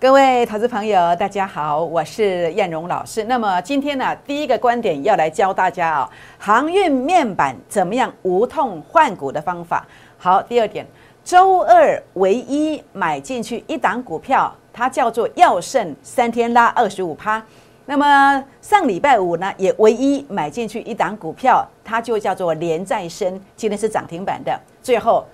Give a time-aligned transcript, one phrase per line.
[0.00, 3.22] 各位投资朋友，大家好，我是燕荣老师。
[3.24, 9.86] 那么今天呢，第一个观点要来教大家啊，航运面板怎么样无痛换股的方法。
[10.16, 10.86] 好，第二点，
[11.22, 17.42] 周二唯一买进去一档股票，它叫做耀盛，三天拉二十五趴。
[17.84, 24.58] 那么上礼拜五呢，也唯一买进去一档股票，它就叫做连再生，今天是涨停板的。
[24.82, 25.26] 最后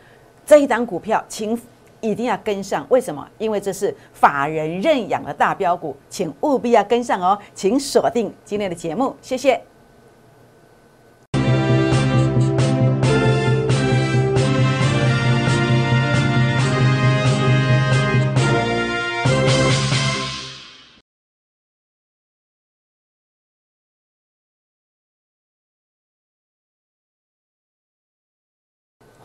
[0.44, 1.56] 这一档股票，请。
[2.00, 3.26] 一定要跟上，为什么？
[3.38, 9.60] 因为这是法人认养的大标股，请务必要跟上哦，请锁定今天的节目，谢谢。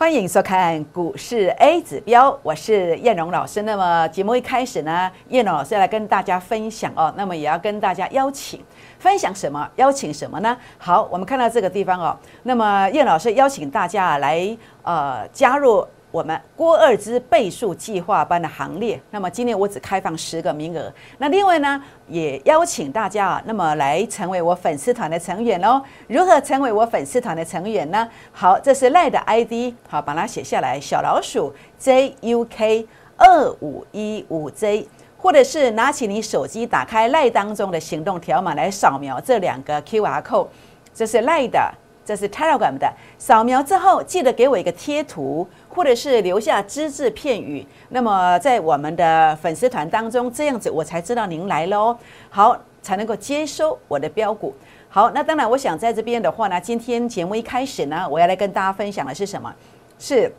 [0.02, 3.62] 欢迎收看股市 A 指标，我是燕荣老师。
[3.62, 8.60] 那么节目一开始呢，燕荣老师要来跟大家分享哦，那么也要跟大家邀请
[8.98, 9.70] 分享什么？
[9.76, 10.58] 邀请什么呢？
[10.80, 15.86] 好，我们看到这个地方哦，那么燕老师邀请大家来呃加入。
[16.12, 20.92] 我们郭二之倍数计划班的行列，那么今天我只开放十个名额。
[21.18, 25.82] 那另外呢，也邀请大家啊，那么来成为我粉丝团的成员哦。
[26.08, 28.08] 如何成为我粉丝团的成员呢？
[28.34, 40.48] 好，这是赖的 ID，好，把它写下来，小老鼠 JUK 二五一五 J，或者是拿起你手机，打开赖当中的行动条码来扫描这两个 QR code，
[40.94, 41.74] 这是赖的。
[42.04, 47.66] 这是 Telegram 的，扫描之后记得给我一个贴图，或者是留下只字片语。
[47.90, 51.96] 那么在我们的粉丝团当中，这样子我才知道您来喽，
[52.30, 54.54] 好才能够接收我的标股。
[54.90, 59.54] 好，那当然我想在这边的话呢，今天节目一开始呢，我要来跟大家分享的是什么？
[60.00, 60.34] 是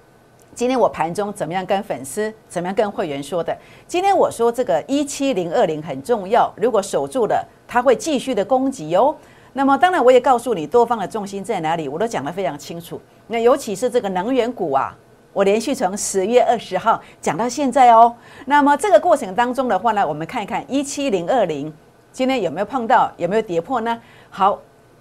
[0.54, 3.56] 今天我盘中怎么样跟粉丝、怎么样跟会员说的？
[3.86, 9.16] 今天我说这个一七零二零很重要，如果守住了，它会继续的攻击哦。
[9.54, 13.00] 那么当然，我也告诉你多方的重心在哪里，我都讲得非常清楚。
[13.26, 14.96] 那尤其是这个能源股啊，
[15.32, 18.14] 我连续从十月二十号讲到现在哦。
[18.46, 21.72] 那么这个过程当中的话呢，我们看一看一七零二零
[22.12, 24.00] 今天有没有碰到，有没有跌破呢？
[24.30, 24.58] 好，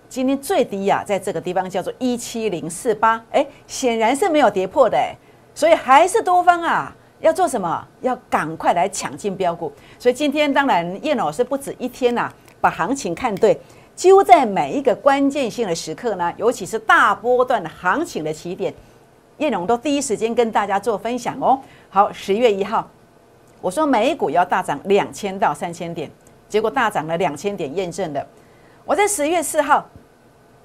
[0.09, 4.97] 今天最低呀，在这个地方叫做一七零四八，哎，显然是没有跌破的，
[5.56, 7.88] 所以还是多方啊，要做什么？
[8.02, 9.72] 要赶快来抢进标股。
[9.97, 13.58] 所以今天当然叶老师不止一天呐，把行情看对。
[13.96, 18.74] 几乎在每一个关键性的时刻呢，尤其是大波段的行情的起点，
[19.38, 21.59] 叶龙都第一时间跟大家做分享哦。
[21.90, 22.90] 好，十月一号，
[23.59, 26.09] 我说美股要大涨两千到三千点，
[26.50, 28.25] 结果大涨了两千点，验证的。
[28.85, 29.88] 我在十月四号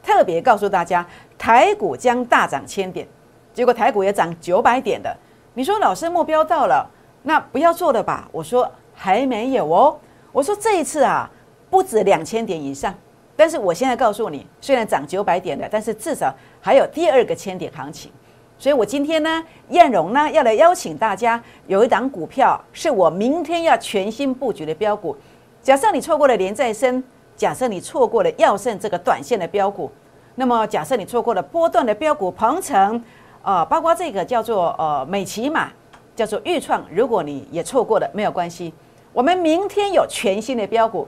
[0.03, 1.06] 特别告诉大家，
[1.37, 3.06] 台股将大涨千点，
[3.53, 5.14] 结果台股也涨九百点的。
[5.53, 6.88] 你说老师目标到了，
[7.22, 8.26] 那不要做了吧？
[8.32, 9.98] 我说还没有哦。
[10.32, 11.31] 我说这一次啊，
[11.69, 12.94] 不止两千点以上。
[13.37, 18.11] 但是我现在告诉你，虽然涨九百点的，但是至少还有第二个千点行情。
[18.59, 25.15] 所以我今天呢，燕荣呢要来邀请大家，有一档股票是我明天要全新布局的标股。
[25.63, 27.05] 假设你错过了连再生，
[27.37, 29.91] 假设你错过了耀盛这个短线的标股，
[30.37, 33.03] 那么假设你错过了波段的标股鹏程，
[33.43, 35.71] 呃，包括这个叫做呃美骑马，
[36.15, 38.73] 叫做豫创，如果你也错过了，没有关系，
[39.13, 41.07] 我们明天有全新的标股。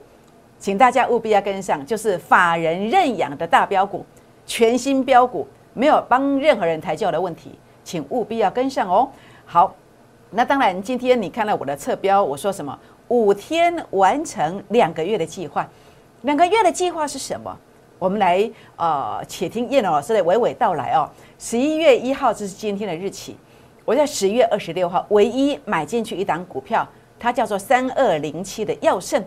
[0.58, 4.04] 请大家务必要跟上，就是法人认养的大标股，
[4.44, 9.08] 全新标股，没有帮任何人抬轿的问题，请务必要跟上哦。
[9.46, 9.72] 好，
[10.30, 12.76] 那当然，今天你看到我的侧标，我说什么？
[13.06, 15.66] 五天完成两个月的计划，
[16.22, 17.56] 两个月的计划是什么？
[17.98, 21.08] 我们来呃，且听叶老师的娓娓道来哦。
[21.38, 23.36] 十一月一号这是今天的日期，
[23.84, 26.86] 我在十月二十六号唯一买进去一档股票，
[27.18, 29.24] 它叫做三二零七的耀盛。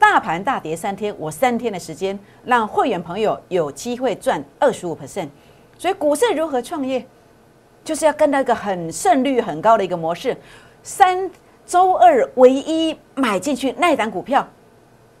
[0.00, 5.28] 大盘大跌三天，我三天的时间让会员朋友有机会赚二十五 percent。
[5.78, 7.06] 所以股市如何创业，
[7.84, 10.34] 就是要跟那个很胜率很高的一个模式。
[10.82, 11.30] 三
[11.66, 14.44] 周二唯一买进去那一档股票，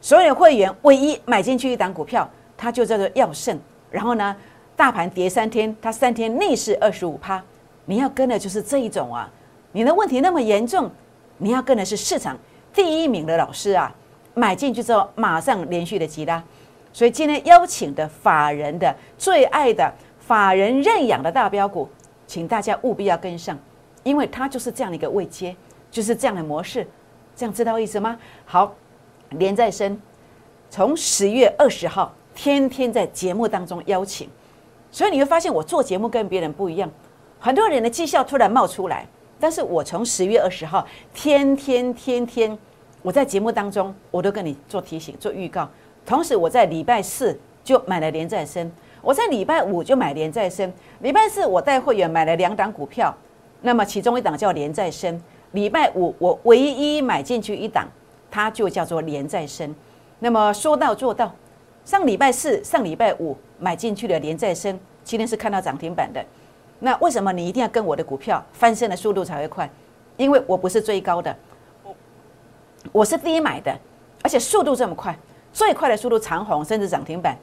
[0.00, 3.60] 所有会员唯一买进去一档股票，它就叫做要胜。
[3.90, 4.34] 然后呢，
[4.74, 7.40] 大盘跌三天，它三天逆势二十五趴。
[7.84, 9.30] 你要跟的就是这一种啊！
[9.72, 10.90] 你的问题那么严重，
[11.36, 12.38] 你要跟的是市场
[12.72, 13.94] 第一名的老师啊！
[14.40, 16.42] 买进去之后，马上连续的急拉，
[16.94, 21.86] 所以今天邀请的法人的最爱的法人认养的大标股，
[22.26, 23.58] 请大家务必要跟上，
[24.02, 25.54] 因为它就是这样的一个位阶，
[25.90, 26.88] 就是这样的模式，
[27.36, 28.18] 这样知道意思吗？
[28.46, 28.74] 好，
[29.32, 30.00] 连在身，
[30.70, 34.26] 从十月二十号天天在节目当中邀请，
[34.90, 36.90] 所以你会发现我做节目跟别人不一样，
[37.38, 39.06] 很多人的绩效突然冒出来，
[39.38, 42.58] 但是我从十月二十号天天天天。
[43.02, 45.68] 我在节目当中我都跟你做提醒、做预告，
[46.04, 48.70] 同时我在礼拜四就买了连再生，
[49.00, 53.14] 我在礼拜五就买连再生，礼拜四我带会员买了两档股票，
[53.62, 55.20] 那么其中一档叫连再生，
[55.52, 57.88] 礼拜五我唯一买进去一档，
[58.30, 59.74] 它就叫做连再生。
[60.18, 61.34] 那么说到做到，
[61.84, 66.22] 上礼拜四、上礼拜五买进去的连再生，今天是看到涨停板的。
[66.80, 69.68] 那为什么你一定要跟我的股票翻身的速度才会快？
[70.16, 71.34] 因为我不是追高的，
[72.92, 73.74] 我我是低买的，
[74.22, 75.16] 而且速度这么快，
[75.52, 77.36] 最快的速度长虹甚至涨停板。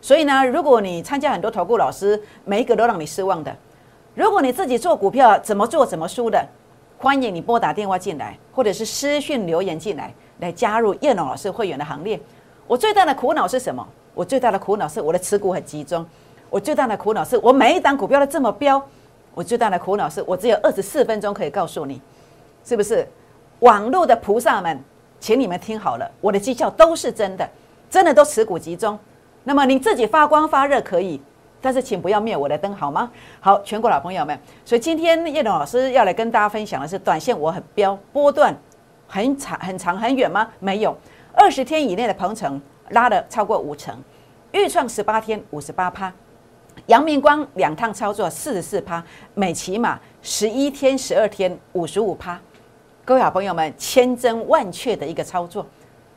[0.00, 3.54] 所以呢，如果你参加很多投顾老师，每一个都让你失望的。
[4.14, 6.44] 如果你自己做股票怎么做怎么输的，
[6.98, 12.20] 欢迎你拨打电话进来，或者是私讯留言进来，来加入叶龙老师会员的行列。
[12.66, 13.86] 我最大的苦恼是什么？
[14.12, 16.04] 我最大的苦恼是我的持股很集中。
[16.50, 18.82] 我最大的苦恼是我每一档股票都这么飙，
[19.34, 22.00] 我最大的苦恼是我只有二十四分钟可以告诉你，
[22.64, 23.06] 是不是？
[23.60, 24.78] 网络的菩萨们，
[25.18, 27.48] 请你们听好了，我的绩效都是真的，
[27.88, 28.98] 真的都持股集中。
[29.44, 31.20] 那么你自己发光发热可以，
[31.60, 33.10] 但是请不要灭我的灯好吗？
[33.40, 38.54] 好，全国老朋友们，所以今天叶董老师要来跟大家分享的是，短线我很飙，波段
[39.06, 40.48] 很长很长很远吗？
[40.58, 40.94] 没有，
[41.32, 42.60] 二十天以内的鹏程
[42.90, 43.96] 拉了超过五成，
[44.52, 46.12] 预创十八天五十八趴。
[46.86, 52.38] 阳明光两趟操作四十四趴，美骑马十一天十二天五十五趴，
[53.06, 55.64] 各位好朋友们千真万确的一个操作。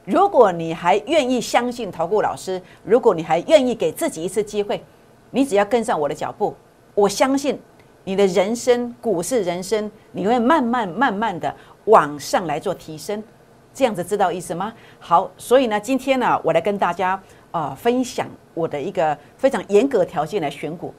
[0.05, 4.83] 如果你还愿意相信投顾老师，如果你还愿意给自己一次机会，
[5.29, 6.55] 你只要跟上我的脚步，
[6.95, 7.59] 我相信
[8.05, 11.55] 你的人生股市人生你会慢慢慢慢的
[11.85, 13.23] 往上来做提升。
[13.71, 14.73] 这样子知道意思吗？
[14.99, 17.21] 好，所以呢，今天呢，我来跟大家。
[17.51, 20.93] 啊，分享我的一个非常严格条件来选股。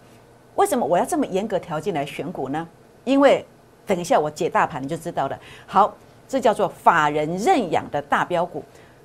[0.57, 2.67] 为什么我要这么严格条件来选股呢？
[3.05, 3.47] 因为
[3.91, 5.37] 等一下我解大盘你就知道了。
[5.67, 5.93] 好，
[6.29, 8.63] 这叫做法人认养的大标股。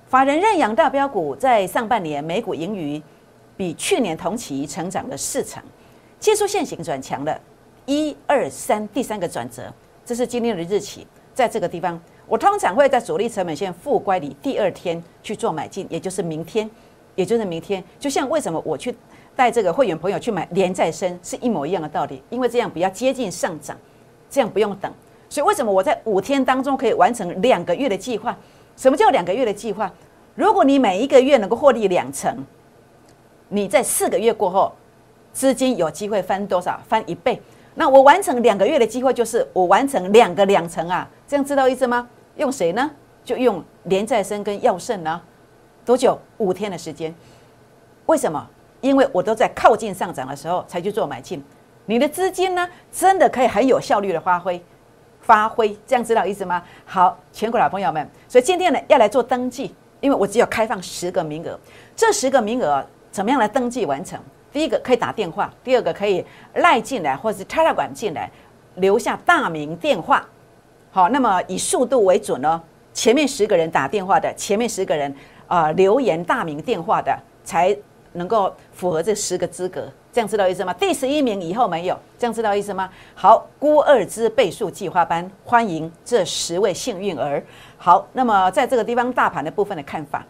[0.08, 3.02] 法人认养大标股在上半年每股盈余
[3.58, 5.62] 比去年同期成长了四成，
[6.20, 7.36] 技术线型转强了，
[7.88, 9.74] 一二三第三个转折，
[10.06, 16.70] 这是今天的日期，在这个地方，我通常会在主力成本线负乖离第二天去做买进，也就是明天。
[17.16, 18.94] 也就是明天，就像为什么我去
[19.38, 23.78] 带这个会员朋友去买连再生是一模一样的道理，因为这样比较接近上涨，
[24.30, 24.92] 这样不用等。
[25.30, 28.36] 所以为什么我在五天当中可以完成两个月的计划？
[28.78, 29.92] 什么叫两个月的计划？
[30.36, 32.46] 如果你每一个月能够获利两成，
[33.50, 34.72] 你在四个月过后，
[35.34, 36.80] 资金有机会翻多少？
[36.88, 37.42] 翻一倍。
[37.74, 42.08] 那我完成两个月的机会，就是我完成两个两成啊，这样知道意思吗？
[42.36, 42.90] 用谁呢？
[43.24, 45.22] 就用连再生跟药盛呢。
[45.84, 46.18] 多久？
[46.38, 47.14] 五天的时间。
[48.06, 48.48] 为什么？
[48.82, 51.44] 因为我都在靠近上涨的时候才去做买进。
[51.86, 54.62] 你的资金呢，真的可以很有效率的发挥，
[55.22, 56.64] 发挥，这样知道意思吗？
[56.86, 61.60] 好，全国老朋友们，所以今天呢要来做登记，因为我只有开放十个名额。
[61.96, 64.20] 这十个名额怎么样来登记完成？
[64.52, 68.32] 第一个可以打电话，第二个可以赖进来或者是 Telegram 进来，
[68.76, 70.26] 留下大名电话。
[70.92, 72.62] 好，那么以速度为准哦。
[72.94, 75.14] 前面十个人打电话的，前面十个人。
[75.48, 77.78] 啊，留言大名电话的才
[78.14, 80.74] 能够符合这十个资格，这样知道意思吗？
[80.76, 82.90] 第十一名以后没有，这样知道意思吗？
[83.14, 87.44] 好，估二之倍数计划班欢迎这十位幸运儿。
[87.76, 90.26] 好，那么在这个地方大盘的部分的看法，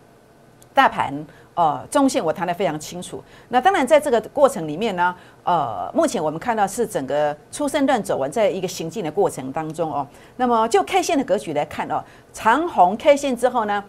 [0.73, 1.13] 大盘
[1.53, 3.23] 呃中线我谈的非常清楚。
[3.49, 10.07] 那当然在这个过程里面呢，呃，目前我们看到是整个初升段走完，在一个行进的过程当中哦。
[10.37, 13.83] 那么就 K 线的格局来看哦，长红 K 线之后呢？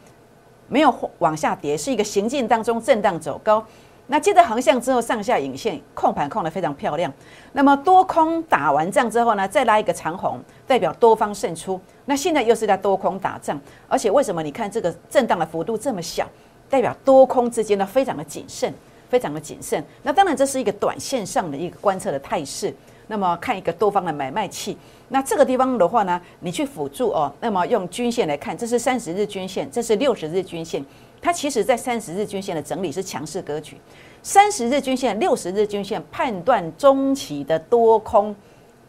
[0.69, 3.65] 没有往下跌，是一个行进当中震荡走高。
[4.09, 7.13] 那接着横向之后上下影线控盘控的非常漂亮。
[7.53, 11.81] 那么多空打完仗之后呢，再拉一个长红，代表多方胜出。
[12.05, 16.27] 那现在又是在多空打仗，而且为什么你看这个震荡的幅度这么小？
[16.69, 18.73] 代表多空之间呢非常的谨慎，
[19.09, 19.85] 非常的谨慎。
[20.03, 22.75] 那当然这是一个短线上的一个观测的态势。
[23.09, 24.77] 那么看一个多方的买卖器，
[25.11, 27.33] 那这个地方的话呢，你去辅助哦。
[27.41, 30.85] 那么用均线来看，这是三十日均线，这是六十日均线。
[31.21, 33.81] 它其实在三十日均线的整理是强势格局，
[34.23, 38.35] 三十日均线、六十日均线判断中期的多空。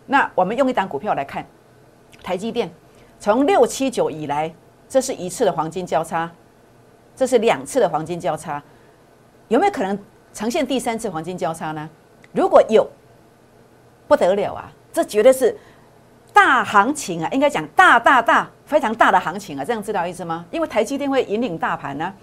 [0.06, 1.46] 那我们用一档股票来看，
[2.24, 2.72] 台积电
[3.20, 4.54] 从六七九以来，
[4.88, 6.32] 这是一次的黄金交叉，
[7.16, 8.62] 这是两次的黄金交叉，
[9.48, 9.98] 有没有可能
[10.34, 11.90] 呈现第三次黄金交叉呢？
[12.32, 12.88] 如果有。
[14.08, 14.72] 不得了啊！
[14.94, 15.54] 这绝对是
[16.38, 20.46] 大行情啊，应该讲大大大非常大的行情啊，这样知道意思吗？
[20.52, 22.14] 因为台积电会引领大盘呢，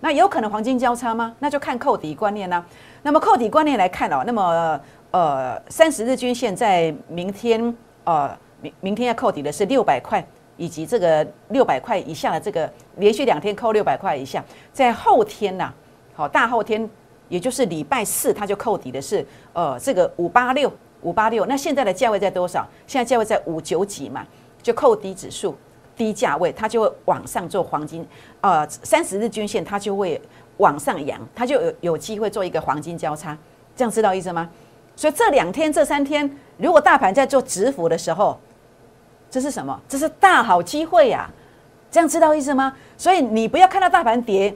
[0.00, 1.32] 那有可能黄金交叉吗？
[1.38, 2.64] 那就看扣底观念呢。
[3.04, 4.80] 那么扣底观念来看哦，那么
[5.12, 10.26] 呃三十日均线在明天呃明明天要扣底的是六百块，
[10.56, 15.72] 以及这个六百块以下的这个连续两天扣六百块以下，在后天呐，
[16.14, 16.90] 好大后天，
[17.28, 20.68] 也就是礼拜四，它就扣底的是呃这个五八六
[21.02, 21.44] 五八六。
[21.46, 22.66] 那现在的价位在多少？
[22.86, 24.26] 现在价位在五九几嘛，
[24.62, 25.56] 就扣低指数
[25.96, 28.06] 低价位，它就会往上做黄金
[28.40, 30.20] 呃三十日均线，它就会
[30.56, 33.36] 往上扬，它就有有机会做一个黄金交叉。
[33.76, 34.48] 这样知道意思吗？
[34.94, 38.38] 所以这两天这三天，如果大盘在做止幅的时候，
[39.30, 39.80] 这是什么？
[39.88, 41.30] 这是大好机会呀！
[41.90, 42.74] 这样知道意思吗？
[42.98, 44.54] 所以你不要看到大盘跌，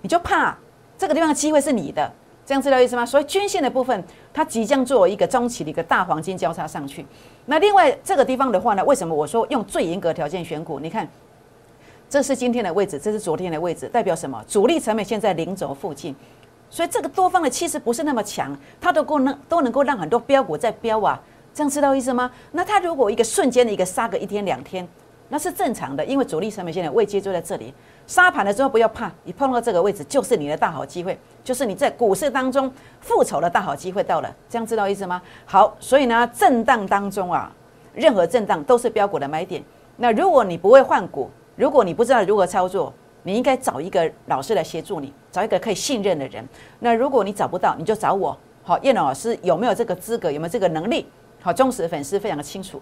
[0.00, 0.56] 你就怕
[0.98, 2.12] 这个地方的机会是你的。
[2.44, 3.06] 这样知道意思吗？
[3.06, 4.02] 所以均线的部分，
[4.38, 7.04] 它即将做一个中期的一个大黄金交叉上去。
[7.46, 10.78] 那另外这个地方的话呢，为什么我说用最严格条件选股？
[10.78, 11.08] 你看，
[12.08, 14.40] 这是今天的位置，这是昨天的位置，代表什么？
[14.46, 16.14] 主力成本线在零轴附近，
[16.70, 21.20] 所以这个多方的气势不是那么强，它都够能都能够让很多标股在飙啊。
[21.52, 22.30] 这样知道意思吗？
[22.52, 24.86] 那它如果一个瞬间的一个杀个一天两天，
[25.30, 27.74] 那是正常的，因为主力成本线的位阶就在这里。
[28.08, 34.34] 杀盘的时候不要怕，你碰到这个位置就是你的大好机会，就是你在股市当中复仇的大好机会到了。
[34.48, 35.20] 这样知道意思吗？
[35.44, 37.52] 好，所以呢，震荡当中啊，
[37.94, 39.62] 任何震荡都是标股的买点。
[39.98, 42.90] 那如果你不会换股，如果你不知道如何操作，
[43.24, 46.42] 你应该找一个老师来协助你，找一个可以信任的人。
[46.78, 48.34] 那如果你找不到，你就找我。
[48.62, 50.32] 好，叶老师有没有这个资格？
[50.32, 51.06] 有没有这个能力？
[51.42, 52.80] 好，忠实粉丝非常的清楚。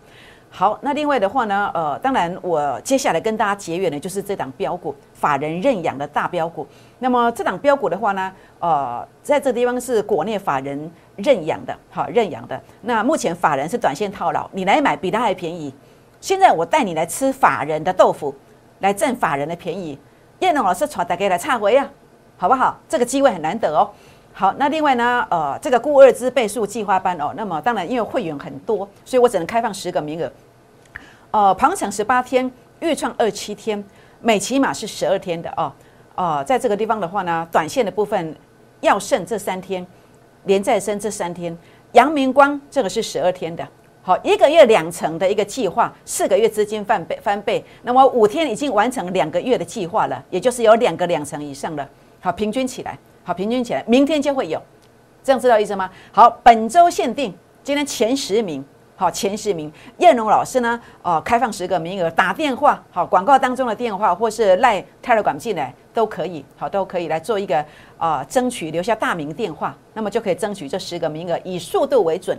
[0.50, 6.66] 好，那另外的话呢，呃，当然我接下来跟大家结缘的就是这档标股，法人认养的大标股。
[6.98, 12.58] 那么这档标股的话呢，呃，在这地方是国内法人认养的，好认养的。
[12.80, 15.74] 那目前法人是短线套牢，你来买比他还便宜。
[16.22, 18.34] 现在我带你来吃法人的豆腐，
[18.78, 19.98] 来占法人的便宜。
[20.38, 21.86] 叶龙老师传大家来插回啊，
[22.38, 22.78] 好不好？
[22.88, 23.90] 这个机会很难得哦。
[24.38, 30.30] 好，那另外呢，呃，这个固二之倍数计划班哦，那么当然因为会员很多，所以我只能开放十个名额。
[31.30, 33.82] 呃，旁程十八天，预创二七天，
[34.20, 35.72] 每起码是十二天的哦。
[36.16, 38.36] 呃，在这个地方的话呢，短线的部分
[38.82, 39.86] 要剩这三天，
[40.44, 41.56] 连再生这三天，
[41.92, 43.66] 阳明光这个是十二天的。
[44.02, 51.88] 好，一个月两成的一个计划，四个月资金翻倍翻倍，那么五天已经完成两个月的计划了，也就是有两个两成以上的，
[52.20, 52.98] 好，平均起来。
[53.26, 54.62] 好，平均起来，明天就会有，
[55.21, 55.90] 这样知道意思吗？
[56.12, 58.64] 好，本周限定，今天前十名，
[58.95, 67.66] 好，前十名，燕龙老师呢，哦，开放十个名额，打电话，好，广告当中的电话或是赖泰勒管进来都可以，好，都可以来做一个
[67.99, 72.38] 啊，争取留下大名电话，那么就可以争取这十个名额，以速度为准，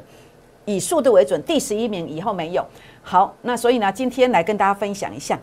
[0.64, 2.66] 以速度为准，第十一名以后没有。
[3.02, 5.38] 好，那所以呢，今天来跟大家分享一下。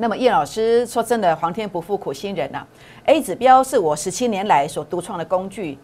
[0.00, 2.64] 那么叶老师说真的，皇天不负苦心人呐。
[3.06, 5.76] A 指标是我十七年来所独创的工具，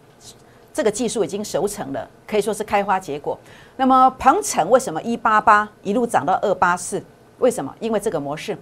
[0.73, 3.37] 这个技术已经熟成了，可以说是开花结果。
[3.75, 7.03] 那么鹏程为什么一八八一路涨到二八四？
[7.39, 7.75] 为什么？
[7.81, 8.57] 因为这个模式，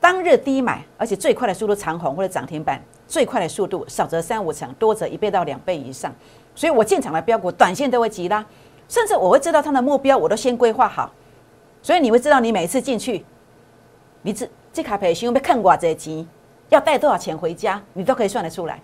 [0.00, 6.12] 当日低买，而且最快的速度长红或者涨停板，最快的速度少则三五成，多则一倍到两倍以上。
[6.56, 8.44] 所以我进场的标股，短线都会急拉，
[8.88, 11.12] 甚至我会知道它的目标，我都先规划好。
[11.80, 13.24] 所以你会知道，你每次进去。
[14.26, 16.26] 你这这卡培训被看过这钱，
[16.70, 18.80] 要带多少钱回家，你都可以算得出来。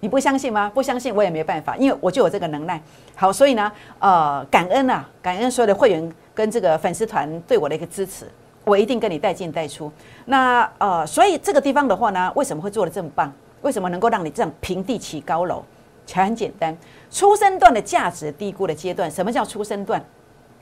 [0.00, 0.70] 你不相信吗？
[0.74, 2.78] 不相信我也没办法，因为我就有这个能耐。
[3.14, 8.26] 好，所以呢，呃，感恩啊，感恩所有的会员跟这个粉丝团对我的一个支持，
[8.64, 9.90] 我一定跟你带进带出。
[10.26, 13.32] 那呃，所以这个地方的话呢，为什么会做的这么棒？
[13.62, 15.62] 为什么能够让你这样平地起高楼？
[16.04, 16.76] 其实很简单，
[17.10, 20.04] 出生段的价值低估的阶段，什么叫出生段？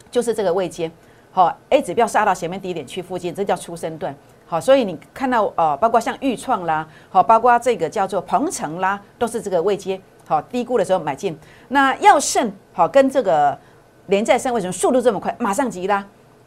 [0.08, 0.88] 就是这个位阶。
[1.30, 4.14] 好，A 指标杀到前面低点区附近，这叫出生段。
[4.46, 10.00] 好，所以你看到呃，包括像豫创啦，好，包括这个叫做鹏程啦，都是这个位阶。
[10.26, 11.38] 好，低估的时候买进。
[11.68, 13.56] 那要胜，好，跟这个
[14.06, 15.34] 连再升为什么速度这么快？
[15.38, 16.04] 马上急拉，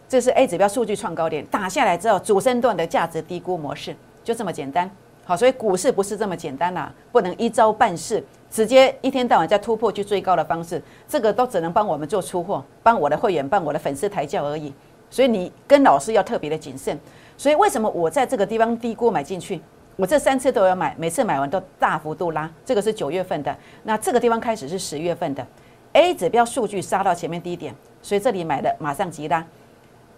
[0.09, 4.89] 这是 A 指标数据创高点，打下来之后，主升段的价值低估模式，就这么简单。
[5.31, 8.21] 好，所以股市不是这么简单呐，不能一招半式。
[8.49, 14.73] 直接一天到晚在突破去追高的方式，这个都只能帮我们做出货，帮我的会员、帮我的粉丝抬轿而已。
[15.09, 16.99] 所以你跟老师要特别的谨慎。
[17.37, 19.61] 所以为什么我在这个地方低估买进去？
[19.95, 22.51] 我这三次都有买，每次买完都大幅度拉。
[22.65, 25.47] 这个是九月份的，那这个地方开始是十月份的。
[25.93, 29.45] A 指标数据杀到前面低点，所以这里买的马上急拉。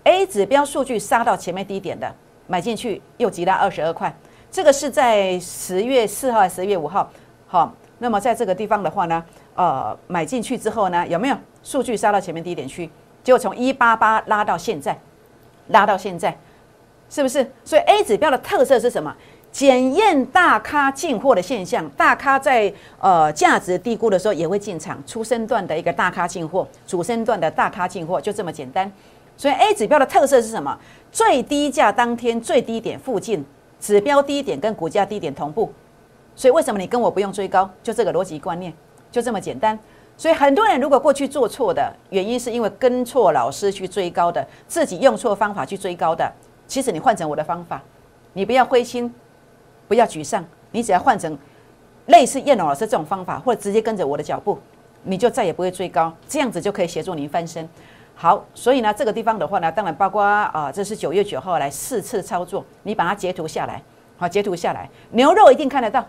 [0.06, 2.12] A 指标数据杀到前面低点的，
[2.48, 4.12] 买进去又急拉二十二块。
[4.54, 7.12] 这个是在十月四号还是十月五号？
[7.48, 7.74] 好。
[8.00, 9.24] 那么在这个地方的话呢，
[9.56, 12.90] 呃，买进去之后呢，有没有数据杀到前面低点区？
[13.24, 15.00] 结果从一八八拉到现在，
[15.70, 16.38] 拉到现在，
[17.10, 17.50] 是不是？
[17.64, 19.16] 所以 A 指标的特色是什么？
[19.52, 21.90] 检验大咖进货的现象。
[21.92, 28.92] 大咖在呃价值低估的时候也会进场，初升段的一个大咖进货，主升段的大咖进货，就这么简单。
[29.38, 30.78] 所以 A 指标的特色是什么？
[31.12, 33.46] 最低价当天最低点附近，
[33.84, 35.70] 指标低点跟股价低点同步。
[36.38, 37.70] 所以为什么你跟我不用追高？
[37.84, 38.74] 就这个逻辑观念，
[39.12, 39.78] 就这么简单。
[40.16, 46.32] 所以很多人如果过去做错的原因，是因为跟错老师去追高的，自己用错方法去追高的。
[46.66, 47.84] 其实你换成我的方法，
[48.32, 49.14] 你不要灰心，
[49.90, 51.38] 不要沮丧，你只要换成
[52.06, 54.58] 类似叶龙老师这种方法，或者直接跟着我的脚步，
[55.04, 57.68] 你就再也不会追高，这样子就可以协助您翻身。
[58.16, 63.82] 好，所以呢，这个地方的话呢，当然包括啊，这是九月九号来四次操作，你把它截图下来，
[64.18, 66.06] 好，截图下来，牛肉一定看得到，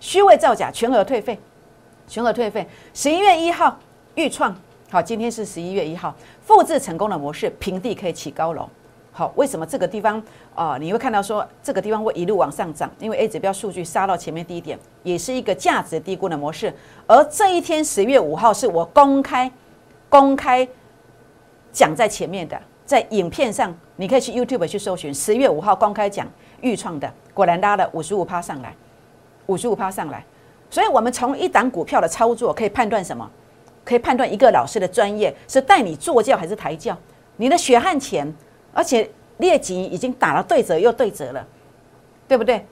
[0.00, 1.38] 虚伪造假，全额退费。
[2.08, 2.66] 全额退费。
[2.92, 3.78] 十一月一号
[4.16, 4.54] 预创，
[4.90, 8.68] 好，今天是十一月一号，复制成功的模式，平地可以起高楼。
[9.12, 10.20] 好，为什么这个地方
[10.54, 10.76] 啊？
[10.78, 16.74] 你会看到说这个地方会一路往上涨，因为 A 指标数据杀到前面低点，也是一个价值低估的模式。
[17.06, 19.50] 而这一天十月五号是我公开
[20.08, 20.66] 公开
[21.72, 26.26] 讲在前面的，在影片上你可以去 YouTube 去搜寻十月五号公开讲
[26.60, 28.74] 预创的，果然拉了五十五趴上来，
[29.46, 30.24] 五十五趴上来。
[30.70, 33.28] 所以，我们从一档股票的操作可以判断什么？
[33.84, 36.96] 可以判断一个老师的专业是带你坐教还是抬教。
[37.36, 38.32] 你的血汗钱，
[38.72, 41.44] 而且劣级已经打了对折又对折了，
[42.28, 42.64] 对不对？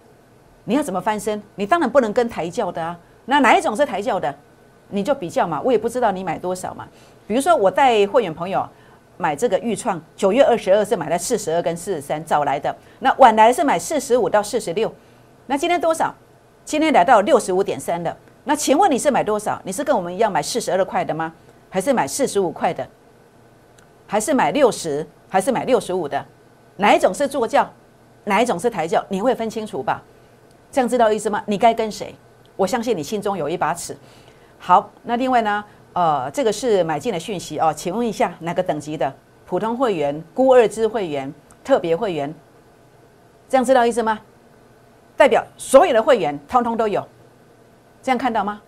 [0.64, 1.42] 你要怎么翻身？
[1.56, 2.96] 你当然不能跟抬教的啊。
[3.24, 4.34] 那哪一种是抬教的？
[4.88, 5.60] 你就比较嘛。
[5.62, 6.86] 我也不知道你买多少嘛。
[7.26, 8.66] 比如说，我带会员朋友
[9.20, 14.90] 买这个预创，九月二十二是买了四十二跟四十三早来的，那晚来是买四十五到四十六。
[15.46, 16.14] 那今天多少？
[16.64, 19.60] 今天来到六十五点三的，那请问你是买多少？
[19.62, 21.34] 你是跟我们一样买四十二块的吗？
[21.68, 22.88] 还是买四十五块的？
[24.06, 25.06] 还是买六十？
[25.28, 26.24] 还是买六十五的？
[26.76, 27.70] 哪一种是坐轿？
[28.24, 29.04] 哪一种是抬轿？
[29.10, 30.02] 你会分清楚吧？
[30.72, 31.42] 这样知道意思吗？
[31.44, 32.14] 你该跟谁？
[32.56, 33.94] 我相信你心中有一把尺。
[34.58, 35.62] 好，那另外呢？
[35.92, 37.72] 呃，这个是买进的讯息哦。
[37.72, 39.12] 请问一下，哪个等级的？
[39.46, 41.32] 普通会员、孤二支会员、
[41.64, 42.32] 特别会员？
[43.48, 44.20] 这样知道意思吗？
[45.16, 47.06] 代表所有的会员通通都有，
[48.00, 48.62] 这样看到吗？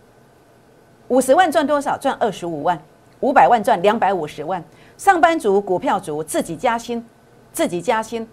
[1.08, 1.96] 五十万赚多少？
[1.96, 2.80] 赚二十五万，
[3.20, 4.62] 五百万赚两百五十万。
[4.96, 7.04] 上班族、股票族自己加薪，
[7.52, 8.28] 自己加薪，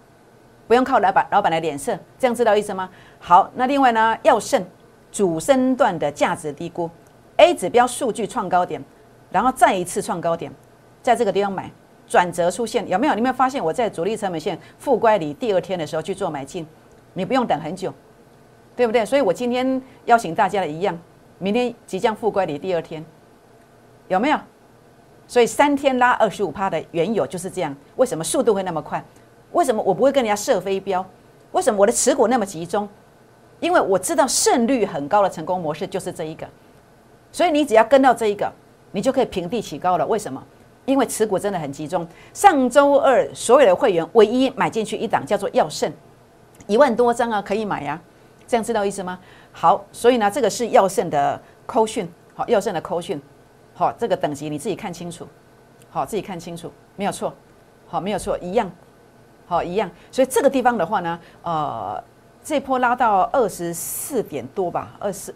[0.66, 2.90] 不用靠老板老板的脸色，这样知道意思吗？
[3.20, 4.64] 好，那另外呢，要胜
[5.12, 6.90] 主升段的价值低估
[7.40, 8.82] ，A 指标数据创高点，
[9.30, 10.52] 然后再一次创高点，
[11.02, 11.70] 在这个地方买，
[12.06, 13.14] 转折出现有没有？
[13.14, 16.66] 你没有发现我在主力成本线负乖离第二天的时候去做买进？
[17.14, 17.92] 你不用等很久。
[18.76, 19.04] 对不对？
[19.04, 20.98] 所以我今天邀请大家的一样，
[21.38, 23.04] 明天即将复归你第二天，
[24.08, 24.38] 有没有？
[25.28, 27.76] 所以三天拉二十五趴的原有就是这样。
[27.96, 29.04] 为什么速度会那么快？
[29.52, 31.04] 为什么我不会跟人家射飞镖？
[31.52, 32.88] 为什么我的持股那么集中？
[33.58, 36.48] 因为我知道胜率很高的成功模式就是这一个。
[37.32, 38.50] 所以你只要跟到这一个，
[38.92, 40.06] 你就可以平地起高了。
[40.06, 40.42] 为什么？
[40.86, 42.06] 因为持股真的很集中。
[42.32, 45.92] 上周二所有的会员唯一买进去一档叫做药圣，
[46.66, 48.00] 一万多张啊，可以买呀。
[48.48, 49.18] 这样知道意思吗？
[49.52, 53.20] 好，所以呢，这个是药圣的扣讯，好，药圣的扣讯，
[53.74, 55.24] 好，这个等级你自己看清楚，
[55.88, 57.32] 好，自己看清楚，没有错，
[57.86, 58.68] 好，没有错，一样，
[59.46, 59.88] 好，一样。
[60.10, 62.02] 所以这个地方的话呢，呃，
[62.42, 65.32] 这波拉到二十四点多吧，二十，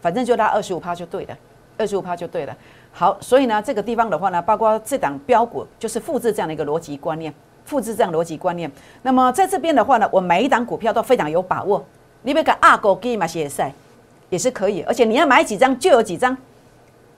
[0.00, 1.36] 反正就拉二十五趴就对了，
[1.76, 2.56] 二十五趴就对了。
[2.92, 7.32] 好，所以呢，这个地方的话呢，包括这档标股，就是复制这样的一个逻辑观念，
[7.64, 8.70] 复制这样逻辑观念。
[9.02, 11.84] 那么在这边的话呢，我每一档股票都非常有把握。
[12.22, 13.72] 你别个二狗给嘛写赛，
[14.30, 16.36] 也是可以，而且你要买几张就有几张，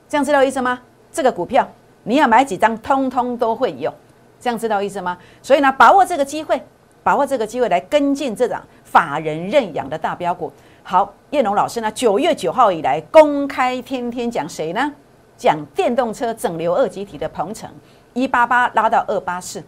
[0.08, 0.80] 这样知道意思吗？
[1.10, 1.66] 这个股票
[2.02, 3.92] 你要买几张，通通都会有，
[4.40, 5.16] 这样知道意思吗？
[5.40, 6.60] 所以呢，把握这个机会，
[7.02, 10.52] 把握这个机会来跟进这档法人认养的大标股。
[10.82, 14.92] 好，叶龙老师呢，九月九号以来公开天天讲谁呢？
[15.36, 17.70] 讲电动车整流二级体的鹏程，
[18.12, 19.62] 一八八拉到二八四，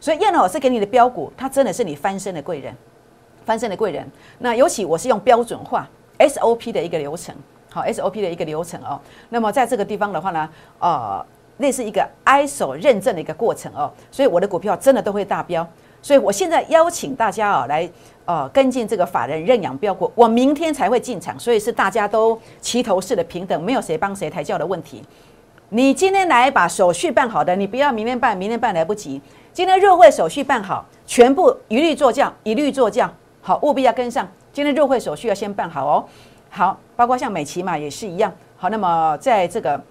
[0.00, 2.74] 所以叶龙老师给你的标股，它真的是你翻身的贵人。
[3.44, 5.88] 翻身的贵人，那尤其我是用标准化
[6.18, 7.34] SOP 的一个流程，
[7.70, 9.00] 好 SOP 的一个流程哦。
[9.30, 11.26] 那么在这个地方的话呢，呃，
[11.58, 15.68] 类似一个 ISO 认证的一个过程哦，所以我的股票真的都会大标。
[16.02, 17.88] 所以我现在邀请大家啊来
[18.24, 25.02] 呃跟进这个法人认养标股，我明天才会进场，所以是大家都齐头式的平等，没有谁帮谁抬轿的问题。
[25.70, 29.18] 你今天来把手续办好的，你不要明天办，明天办来不及。
[29.54, 33.10] 今天入会手续办好，全部一律做轿，一律做轿。
[33.40, 34.28] 好，务必要跟上。
[34.52, 36.04] 今天入会手续要先办好哦。
[36.50, 38.30] 好，包括像美琪嘛也是一样。
[38.56, 39.82] 好，那么在这个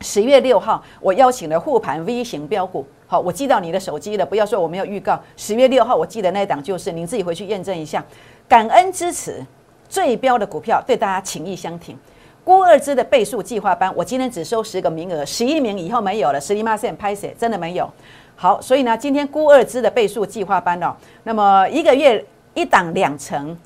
[0.00, 2.86] 十月六号，我邀请了护盘 V 型标股。
[3.06, 5.20] 好，我寄到你的手机了，不要说我没有预告。
[5.36, 8.04] 十月六号我记得那一档就是，您自己回去验证一下。
[8.48, 9.44] 感恩支持
[9.88, 11.96] 最标的股票，对大家情意相挺。
[12.42, 16.40] 郭二支的倍数计划班，我今天只收十个名额，十一名以后没有了。
[16.40, 17.34] 十一马线拍谁？
[17.38, 17.88] 真的没有。
[18.36, 23.56] 好，所以呢，今天估二支的倍数计划班哦，那么一个月一档两成，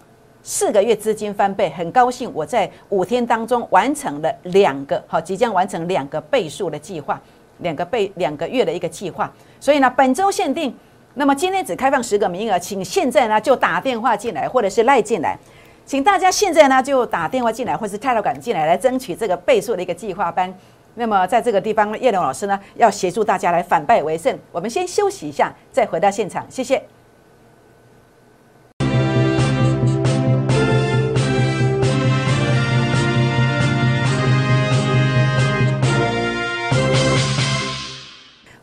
[0.43, 7.21] 四个月资金翻倍，很高兴我在五天当中完成了两个，好，即将完成两个倍数的计划，
[7.63, 9.31] 两个倍两个月的一个计划。
[9.59, 10.75] 所以呢，本周限定，
[11.15, 15.39] 那么今天只开放十个名额，请现在呢就打电话进来，或者是赖进来，
[15.85, 20.53] 请大家现在呢就打电话进来，或是泰 e 感进来，来争取这个倍数的一个计划班。
[20.95, 24.37] 那么在这个地方，叶龙老师呢要协助大家来反败为胜。
[24.51, 26.83] 我们先休息一下，再回到现场，谢谢。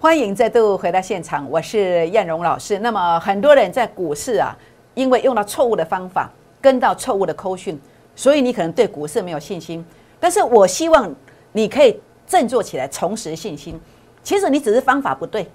[0.07, 2.79] 欢迎再度回到现场，我是燕荣老师。
[2.79, 4.57] 那么很多人在股市啊，
[4.93, 7.77] 因为用到错误的方法，跟到错误的扣讯，
[8.15, 9.85] 所以你可能对股市没有信心。
[10.17, 11.13] 但是我希望
[11.51, 11.99] 你可以。
[12.25, 13.77] 振作起来，重拾信心。
[14.23, 15.45] 其实你只是方法不对，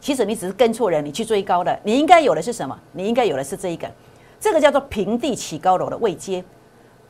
[0.00, 1.78] 其实你只是跟错人，你去追高的。
[1.82, 2.74] 你应该有的是什么？
[2.92, 3.86] 你应该有的是这一个，
[4.40, 6.42] 这个叫做平地起高楼的位阶。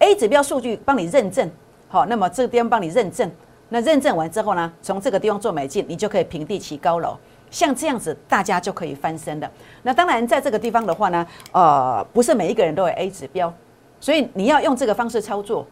[0.00, 1.48] A 指标数据帮你认证，
[1.86, 3.30] 好，那么这边帮你认证。
[3.72, 7.16] 那认证完之后呢，从这个地方做买进，你就可以平地起高楼。
[7.50, 9.50] 像这样子，大家就可以翻身的。
[9.82, 13.50] 那当然，在这个地方的话呢，呃，不是每一个人都有 A 指标，
[13.98, 15.66] 所以你要用这个方式操作，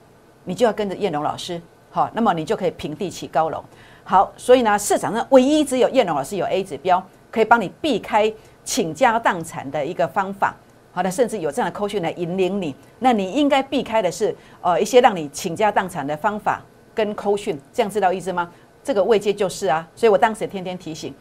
[0.45, 1.61] 你就要跟着燕龙老师。
[1.91, 3.63] 好，那么你就可以平地起高楼。
[4.03, 8.33] 好，所以呢，市场上唯一只有燕龙老师有 A 指标，可以帮你避开
[8.65, 10.57] 倾家荡产的一个方法。
[10.93, 12.75] 好的，甚至有这样的扣讯来引领你。
[12.99, 16.63] 那你应该避开的是，呃，一些让你倾家荡产的方法
[16.95, 18.51] 跟扣讯，这样知道意思吗？
[18.83, 21.15] 这个位阶就是啊，所以我当时天天提醒。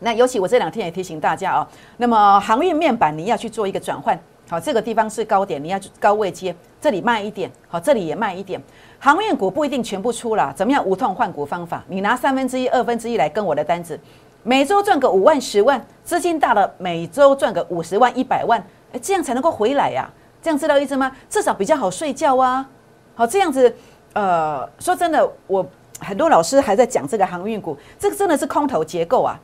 [0.00, 4.18] 那尤其我这两天也提醒大家哦，那么航运面板你要去做一个转换。
[4.48, 7.50] 好，这个地方是高点，你要高位接，这里慢一点。
[7.68, 8.58] 好，这里也慢一点。
[8.98, 11.84] 航运股不一定全部出了，怎么样无痛换股方法？
[11.88, 13.98] 你拿三分之一、二分之一来跟我的单子，
[14.42, 18.58] 每周赚个五万、十万，资金大了，每周赚个五十万、一百万，
[18.92, 20.10] 哎，这样才能够回来呀？
[20.40, 21.14] 这样知道意思吗？
[21.28, 22.66] 至少比较好睡觉啊。
[23.14, 23.74] 好，这样子，
[24.14, 25.64] 呃，说真的，我
[26.00, 29.38] 很多老师还在讲这个航运股，这个真的是空头结构啊，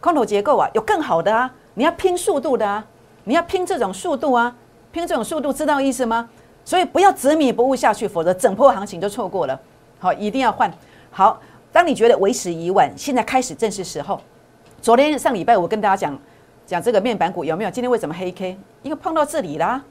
[0.00, 2.84] 空头结构啊，有更好的啊，你要拼速度的啊，
[3.24, 4.54] 你要拼这种速度啊，
[4.90, 6.28] 拼这种速度，知道意思吗？
[6.64, 9.58] 所以不要执迷不悟下去，否则整波行情就错过了。
[9.98, 10.72] 好，一定要换。
[11.10, 11.40] 好，
[11.72, 14.20] 当你觉得为时已晚，现在开始正是时候。
[14.80, 16.18] 昨天上礼拜我跟大家讲
[16.66, 17.70] 讲这个面板股有没有？
[17.70, 18.58] 今天为什么黑 K？
[18.82, 19.82] 因为碰到这里啦，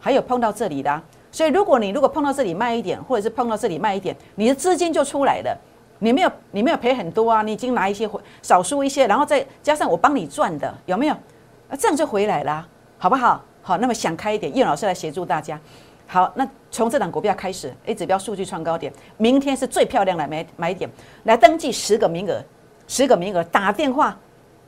[0.00, 1.02] 还有碰到这里啦。
[1.34, 5.58] 所以如果你如果碰到这里慢一点，或者是碰到这里慢一点，你的资金就出来了。
[5.98, 11.14] 你没有你没有赔很多啊，你已经拿一些回少输一些，然后再加上我帮你赚的，有没有？
[11.68, 12.64] 啊，这样就回来了，
[12.98, 13.42] 好不好？
[13.62, 15.58] 好，那么想开一点，叶老师来协助大家。
[16.06, 20.88] 好，那从这档股票开始，A 指标数据创高点，明天是最漂亮的买买点，
[21.24, 22.40] 来登记十个名额，
[22.86, 24.16] 十个名额打电话，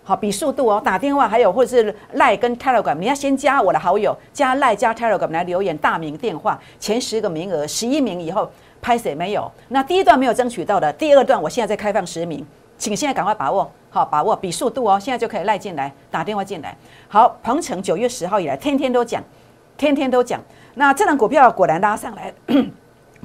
[0.06, 8.48] 好比速度哦，打电话还有或者是赖跟 Telegram，你要先加我的好友，加赖加 Telegram 来留言大名电话，前十个名额，十一名以后
[8.80, 9.50] 拍谁没有？
[9.70, 12.46] 那第一段没有争取到的，第二段我现在在开放十名，
[12.78, 16.76] 请现在赶快把握，好把握比速度哦，现在就可以赖进来打电话进来。
[17.08, 19.20] 好，鹏程九月十号以来天天都讲，
[19.76, 20.40] 天天都讲。
[20.74, 22.32] 那这档股票果然拉上来，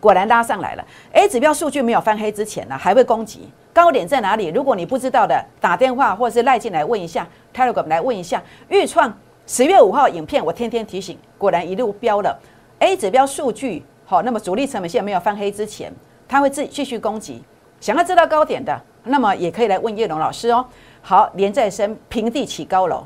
[0.01, 0.85] 果然拉上来了。
[1.13, 4.47] A 指标数据没有翻黑之前呢，还会攻击高点在哪里？
[4.47, 8.43] 如果你不知道的，打电话或是赖进来问一下，Telegram 来问一下。
[8.67, 12.37] 预创十月五号影片，我天天提醒，果然一路飙了。
[12.79, 15.93] A 指标数据好，那么主力成本线没有翻黑之前，
[16.27, 17.41] 它会自继续攻击。
[17.79, 20.65] 想要知道高点的，那么也可以来问叶龙老师哦。
[21.01, 23.05] 好，连再生平地起高楼，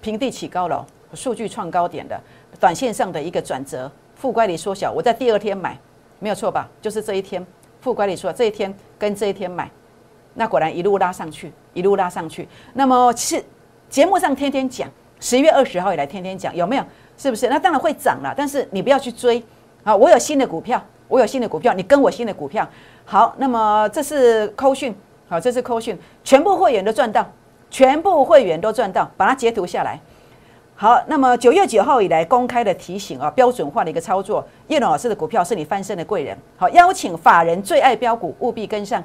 [0.00, 2.18] 平地起高楼，数据创高点的。
[2.58, 5.76] 短线上的一个转折，负乖离缩小，我在第二天买，
[6.18, 6.68] 没有错吧？
[6.80, 7.44] 就是这一天，
[7.80, 9.70] 副管理说，这一天跟这一天买，
[10.34, 12.48] 那果然一路拉上去，一路拉上去。
[12.74, 13.42] 那么是
[13.88, 14.88] 节目上天天讲，
[15.20, 16.84] 十月二十号以来天天讲，有没有？
[17.18, 17.48] 是不是？
[17.48, 19.42] 那当然会涨了，但是你不要去追
[19.84, 19.96] 啊！
[19.96, 22.68] 我有新的股票，我有新的股票，你跟我新的股票。
[23.04, 24.94] 好，那么这是扣讯，
[25.28, 27.26] 好，这是扣讯，全部会员都赚到，
[27.70, 29.98] 全部会员都赚到，把它截图下来。
[30.78, 36.36] 好，那么九月九号以来公开的提醒啊，标准化的一个操作，叶龙老师的股票是你翻身的贵人。
[36.58, 39.02] 好，邀请法人最爱标股，务必跟上。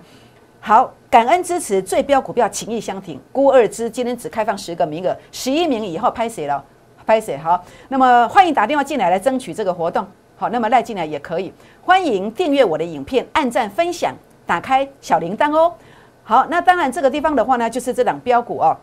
[0.60, 3.18] 好，感恩支持最标股票，情义相挺。
[3.32, 6.62] 孤二支今天只开放十个名额，十一名以后拍谁了？
[7.06, 7.38] 拍谁？
[7.38, 10.06] 好，那么欢迎打电话进来来争取这个活动。
[10.36, 14.14] 好，那么赖进来也可以，欢迎订阅我的影片，按赞分享，
[14.46, 15.74] 打开小铃铛哦。
[16.24, 18.76] 好，那当然这个地方的话呢，就是这档标股哦。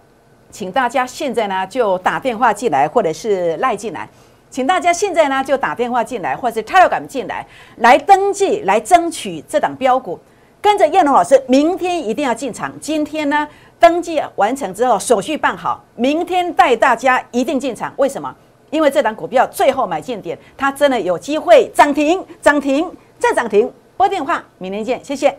[0.51, 4.09] 请大家现在呢就打电话进来，或者是赖进来。
[4.51, 10.19] 请大家现在呢就打电话进来，或者是 Telegram 进来，来登记，来争取这档标股。
[10.61, 12.73] 跟着燕龙老师，明天一定要进场。
[12.81, 13.47] 今天呢
[13.79, 17.93] 登记完成之后，手续办好，明天带大家一定进场。
[17.97, 18.35] 为什么？
[18.71, 23.73] 因为这档股票最后买进点，它真的有机会涨停、涨停再涨停。
[23.97, 25.39] 拨电话，明天见，谢谢。